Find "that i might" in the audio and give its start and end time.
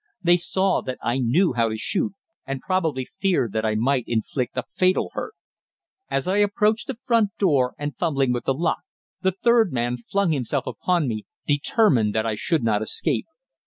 3.53-4.05